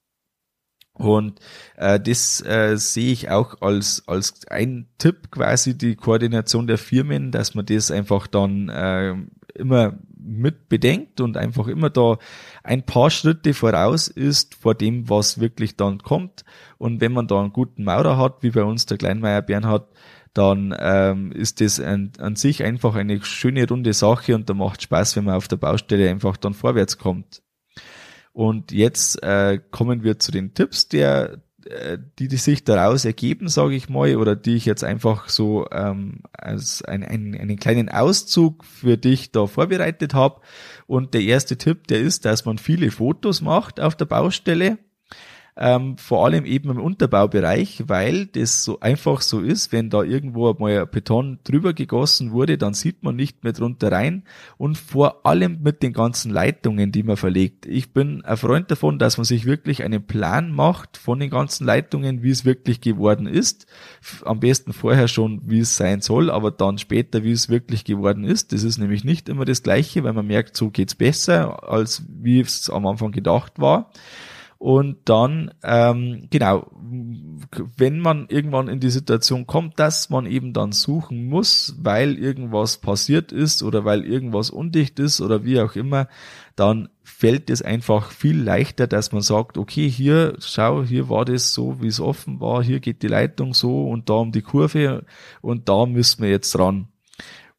[0.93, 1.39] Und
[1.75, 7.31] äh, das äh, sehe ich auch als, als ein Tipp quasi, die Koordination der Firmen,
[7.31, 9.15] dass man das einfach dann äh,
[9.55, 12.17] immer mit bedenkt und einfach immer da
[12.63, 16.45] ein paar Schritte voraus ist vor dem, was wirklich dann kommt.
[16.77, 19.89] Und wenn man da einen guten Maurer hat, wie bei uns der Kleinmeier Bernhard,
[20.33, 24.81] dann ähm, ist das ein, an sich einfach eine schöne runde Sache und da macht
[24.81, 27.43] Spaß, wenn man auf der Baustelle einfach dann vorwärts kommt.
[28.33, 33.47] Und jetzt äh, kommen wir zu den Tipps, der äh, die, die sich daraus ergeben,
[33.47, 37.89] sage ich mal, oder die ich jetzt einfach so ähm, als ein, ein, einen kleinen
[37.89, 40.41] Auszug für dich da vorbereitet habe.
[40.87, 44.77] Und der erste Tipp, der ist, dass man viele Fotos macht auf der Baustelle
[45.55, 50.51] ähm, vor allem eben im Unterbaubereich, weil das so einfach so ist, wenn da irgendwo
[50.53, 54.23] mal Beton drüber gegossen wurde, dann sieht man nicht mehr drunter rein
[54.57, 57.67] und vor allem mit den ganzen Leitungen, die man verlegt.
[57.67, 61.65] Ich bin ein Freund davon, dass man sich wirklich einen Plan macht von den ganzen
[61.65, 63.67] Leitungen, wie es wirklich geworden ist.
[64.25, 68.23] Am besten vorher schon, wie es sein soll, aber dann später, wie es wirklich geworden
[68.23, 68.53] ist.
[68.53, 72.39] Das ist nämlich nicht immer das Gleiche, weil man merkt, so geht's besser, als wie
[72.39, 73.91] es am Anfang gedacht war.
[74.63, 76.71] Und dann, ähm, genau,
[77.75, 82.77] wenn man irgendwann in die Situation kommt, dass man eben dann suchen muss, weil irgendwas
[82.77, 86.07] passiert ist oder weil irgendwas undicht ist oder wie auch immer,
[86.55, 91.53] dann fällt es einfach viel leichter, dass man sagt, okay, hier, schau, hier war das
[91.53, 95.03] so, wie es offen war, hier geht die Leitung so und da um die Kurve
[95.41, 96.87] und da müssen wir jetzt ran.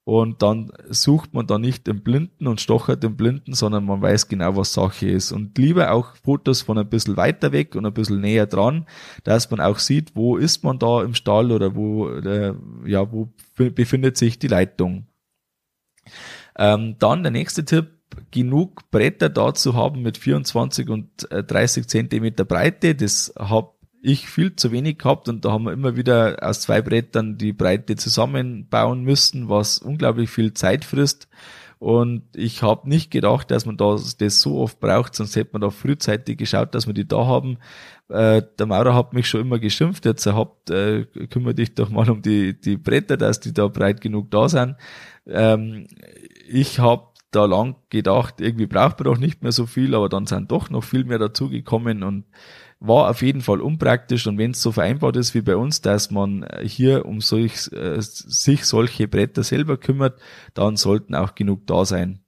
[0.04, 4.28] Und dann sucht man da nicht den Blinden und stochert den Blinden, sondern man weiß
[4.28, 5.32] genau, was Sache ist.
[5.32, 8.86] Und lieber auch Fotos von ein bisschen weiter weg und ein bisschen näher dran,
[9.24, 13.32] dass man auch sieht, wo ist man da im Stall oder wo, äh, ja, wo
[13.56, 15.06] befindet sich die Leitung.
[16.56, 17.94] Ähm, dann der nächste Tipp,
[18.30, 22.94] genug Bretter da zu haben mit 24 und 30 äh, Zentimeter Breite.
[22.94, 23.73] Das habe
[24.04, 27.54] ich viel zu wenig gehabt und da haben wir immer wieder aus zwei Brettern die
[27.54, 31.26] Breite zusammenbauen müssen, was unglaublich viel Zeit frisst.
[31.78, 35.62] Und ich habe nicht gedacht, dass man das, das so oft braucht, sonst hätte man
[35.62, 37.56] da frühzeitig geschaut, dass wir die da haben.
[38.08, 42.08] Äh, der Maurer hat mich schon immer geschimpft, jetzt habt, äh, kümmere dich doch mal
[42.10, 44.76] um die, die Bretter, dass die da breit genug da sind.
[45.26, 45.86] Ähm,
[46.46, 50.26] ich habe da lang gedacht, irgendwie braucht man doch nicht mehr so viel, aber dann
[50.26, 52.24] sind doch noch viel mehr dazugekommen und
[52.80, 56.10] war auf jeden Fall unpraktisch und wenn es so vereinbart ist wie bei uns, dass
[56.10, 60.20] man hier um solch, äh, sich solche Bretter selber kümmert,
[60.54, 62.24] dann sollten auch genug da sein.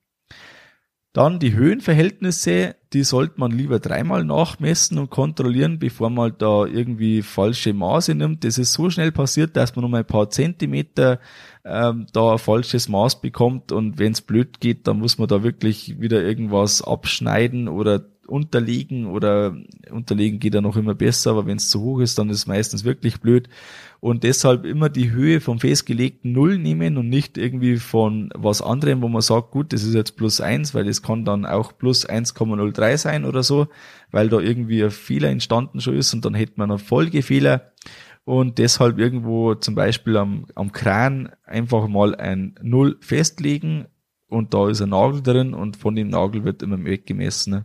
[1.16, 7.22] Dann die Höhenverhältnisse, die sollte man lieber dreimal nachmessen und kontrollieren, bevor man da irgendwie
[7.22, 8.44] falsche Maße nimmt.
[8.44, 11.18] Das ist so schnell passiert, dass man um ein paar Zentimeter
[11.64, 15.42] ähm, da ein falsches Maß bekommt und wenn es blöd geht, dann muss man da
[15.42, 19.56] wirklich wieder irgendwas abschneiden oder unterlegen oder
[19.90, 22.46] unterlegen geht ja noch immer besser, aber wenn es zu hoch ist, dann ist es
[22.46, 23.48] meistens wirklich blöd.
[24.00, 29.02] Und deshalb immer die Höhe vom festgelegten Null nehmen und nicht irgendwie von was anderem,
[29.02, 32.08] wo man sagt, gut, das ist jetzt plus eins, weil es kann dann auch plus
[32.08, 33.68] 1,03 sein oder so,
[34.10, 37.72] weil da irgendwie ein Fehler entstanden schon ist und dann hätte man einen Folgefehler
[38.26, 43.86] und deshalb irgendwo zum Beispiel am, am Kran einfach mal ein Null festlegen
[44.26, 47.64] und da ist ein Nagel drin und von dem Nagel wird immer weggemessen.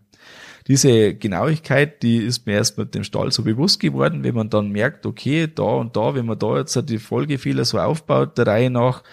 [0.68, 4.70] Diese Genauigkeit, die ist mir erst mit dem Stall so bewusst geworden, wenn man dann
[4.70, 8.70] merkt, okay, da und da, wenn man da jetzt die Folgefehler so aufbaut, der Reihe
[8.70, 9.04] nach,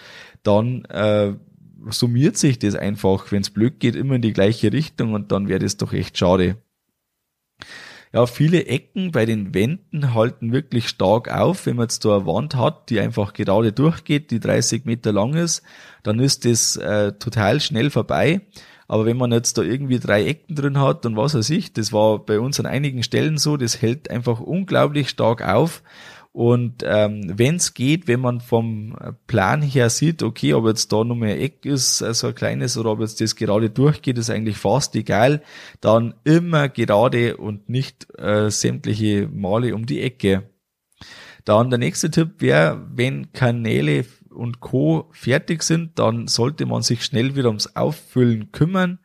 [0.43, 1.33] dann äh,
[1.89, 5.47] summiert sich das einfach, wenn es blöd geht, immer in die gleiche Richtung und dann
[5.47, 6.57] wäre das doch echt schade.
[8.11, 11.67] Ja, viele Ecken bei den Wänden halten wirklich stark auf.
[11.67, 15.35] Wenn man jetzt da eine Wand hat, die einfach gerade durchgeht, die 30 Meter lang
[15.35, 15.61] ist,
[16.01, 18.41] dann ist das äh, total schnell vorbei.
[18.89, 21.93] Aber wenn man jetzt da irgendwie drei Ecken drin hat und was weiß ich, das
[21.93, 25.83] war bei uns an einigen Stellen so, das hält einfach unglaublich stark auf.
[26.31, 28.95] Und ähm, wenn es geht, wenn man vom
[29.27, 32.91] Plan her sieht, okay, ob jetzt da nur mehr Eck ist, also ein kleines, oder
[32.91, 35.43] ob jetzt das gerade durchgeht, ist eigentlich fast egal,
[35.81, 40.49] dann immer gerade und nicht äh, sämtliche Male um die Ecke.
[41.45, 45.09] Dann der nächste Tipp wäre, wenn Kanäle und Co.
[45.11, 48.99] fertig sind, dann sollte man sich schnell wieder ums Auffüllen kümmern.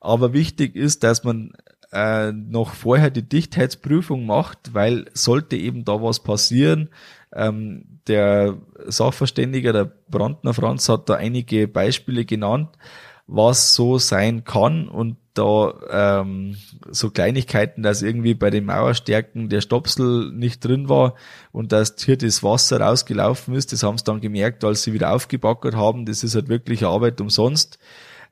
[0.00, 1.52] Aber wichtig ist, dass man
[1.92, 6.88] äh, noch vorher die Dichtheitsprüfung macht, weil sollte eben da was passieren,
[7.34, 12.70] ähm, der Sachverständiger, der Brandner Franz, hat da einige Beispiele genannt,
[13.26, 16.56] was so sein kann und da ähm,
[16.90, 21.14] so Kleinigkeiten, dass irgendwie bei den Mauerstärken der Stopsel nicht drin war
[21.52, 23.72] und dass hier das Wasser rausgelaufen ist.
[23.72, 26.04] Das haben sie dann gemerkt, als sie wieder aufgebackert haben.
[26.04, 27.78] Das ist halt wirklich Arbeit umsonst.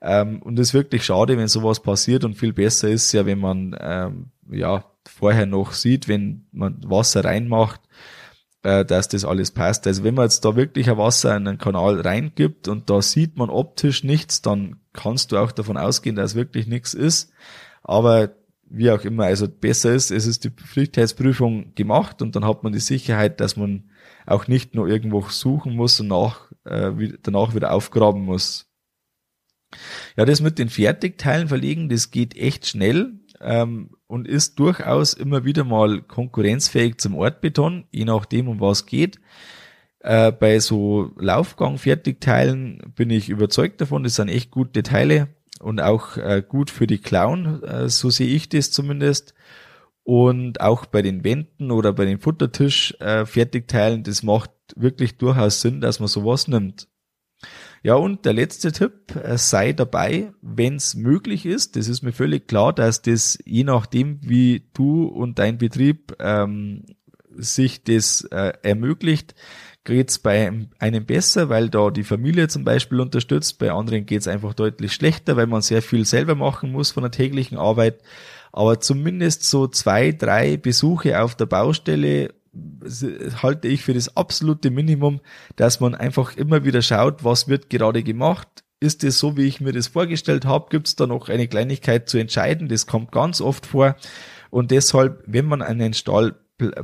[0.03, 3.39] Ähm, und es ist wirklich schade, wenn sowas passiert und viel besser ist ja, wenn
[3.39, 7.81] man ähm, ja vorher noch sieht, wenn man Wasser reinmacht,
[8.63, 9.87] äh, dass das alles passt.
[9.87, 13.37] Also wenn man jetzt da wirklich ein Wasser in einen Kanal reingibt und da sieht
[13.37, 17.33] man optisch nichts, dann kannst du auch davon ausgehen, dass wirklich nichts ist.
[17.83, 18.35] Aber
[18.71, 22.73] wie auch immer, also besser ist, es ist die Pflichtheitsprüfung gemacht und dann hat man
[22.73, 23.91] die Sicherheit, dass man
[24.27, 26.93] auch nicht nur irgendwo suchen muss und nach, äh,
[27.23, 28.71] danach wieder aufgraben muss.
[30.17, 35.45] Ja, das mit den Fertigteilen verlegen, das geht echt schnell ähm, und ist durchaus immer
[35.45, 39.21] wieder mal konkurrenzfähig zum Ortbeton, je nachdem, um was geht.
[40.01, 45.29] Äh, bei so Laufgang-Fertigteilen bin ich überzeugt davon, das sind echt gute Teile
[45.61, 49.33] und auch äh, gut für die Clown, äh, so sehe ich das zumindest.
[50.03, 55.81] Und auch bei den Wänden oder bei den Futtertisch-Fertigteilen, äh, das macht wirklich durchaus Sinn,
[55.81, 56.89] dass man sowas nimmt.
[57.83, 61.77] Ja, und der letzte Tipp, äh, sei dabei, wenn es möglich ist.
[61.77, 66.85] Das ist mir völlig klar, dass das je nachdem, wie du und dein Betrieb ähm,
[67.31, 69.35] sich das äh, ermöglicht,
[69.85, 73.59] geht's bei einem besser, weil da die Familie zum Beispiel unterstützt.
[73.59, 77.13] Bei anderen geht's einfach deutlich schlechter, weil man sehr viel selber machen muss von der
[77.13, 78.03] täglichen Arbeit.
[78.53, 82.35] Aber zumindest so zwei, drei Besuche auf der Baustelle
[83.43, 85.21] halte ich für das absolute Minimum,
[85.57, 88.49] dass man einfach immer wieder schaut, was wird gerade gemacht.
[88.81, 90.69] Ist es so, wie ich mir das vorgestellt habe?
[90.71, 92.69] Gibt es da noch eine Kleinigkeit zu entscheiden?
[92.69, 93.97] Das kommt ganz oft vor.
[94.49, 96.35] Und deshalb, wenn man einen Stall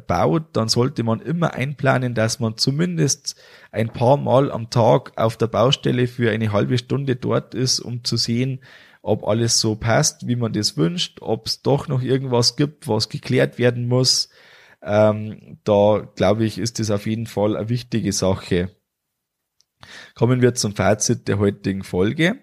[0.07, 3.37] baut, dann sollte man immer einplanen, dass man zumindest
[3.73, 8.05] ein paar Mal am Tag auf der Baustelle für eine halbe Stunde dort ist, um
[8.05, 8.61] zu sehen,
[9.03, 13.09] ob alles so passt, wie man das wünscht, ob es doch noch irgendwas gibt, was
[13.09, 14.31] geklärt werden muss,
[14.87, 18.71] ähm, da glaube ich, ist das auf jeden Fall eine wichtige Sache.
[20.15, 22.39] Kommen wir zum Fazit der heutigen Folge.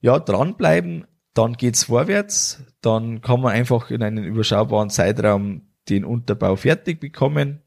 [0.00, 6.56] Ja, dranbleiben, dann geht's vorwärts, dann kann man einfach in einem überschaubaren Zeitraum den Unterbau
[6.56, 7.62] fertig bekommen.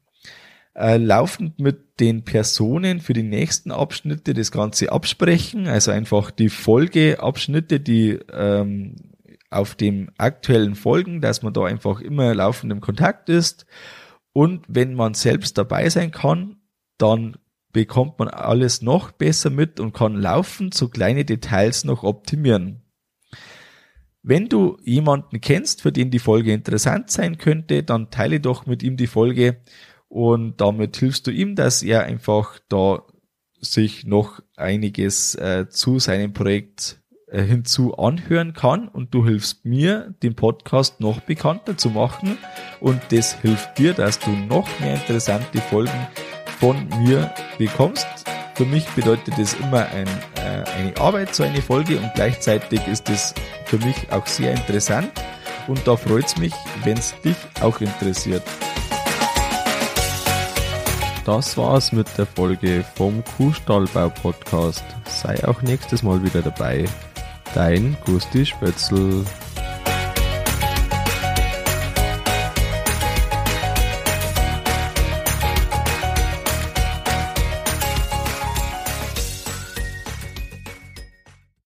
[0.74, 6.48] Äh, laufend mit den Personen für die nächsten Abschnitte das Ganze absprechen, also einfach die
[6.48, 9.13] Folgeabschnitte, die ähm,
[9.54, 13.66] auf dem aktuellen Folgen, dass man da einfach immer laufend im Kontakt ist.
[14.32, 16.56] Und wenn man selbst dabei sein kann,
[16.98, 17.36] dann
[17.72, 22.82] bekommt man alles noch besser mit und kann laufend so kleine Details noch optimieren.
[24.22, 28.82] Wenn du jemanden kennst, für den die Folge interessant sein könnte, dann teile doch mit
[28.82, 29.60] ihm die Folge
[30.08, 33.02] und damit hilfst du ihm, dass er einfach da
[33.60, 37.02] sich noch einiges äh, zu seinem Projekt
[37.42, 42.38] hinzu anhören kann und du hilfst mir, den Podcast noch bekannter zu machen
[42.80, 46.06] und das hilft dir, dass du noch mehr interessante Folgen
[46.60, 48.06] von mir bekommst.
[48.54, 50.06] Für mich bedeutet das immer ein,
[50.36, 55.10] äh, eine Arbeit, so eine Folge und gleichzeitig ist es für mich auch sehr interessant
[55.66, 56.54] und da freut es mich,
[56.84, 58.42] wenn es dich auch interessiert.
[61.24, 64.84] Das war's mit der Folge vom Kuhstallbau Podcast.
[65.06, 66.84] Sei auch nächstes Mal wieder dabei.
[67.54, 69.24] Dein Gusti Spötzl.